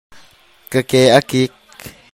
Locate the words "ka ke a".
0.71-1.19